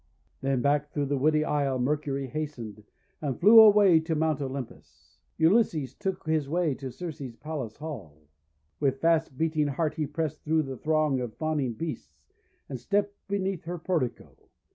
[0.41, 2.83] Then back through the woody isle Mercury hastened,
[3.21, 5.19] and flew away to Mount Olympus.
[5.37, 8.23] Ulysses took his way to Circe's palace hall.
[8.79, 12.31] With fast beating heart he pressed through the throng of fawning beasts,
[12.67, 14.35] and stepped beneath her portico.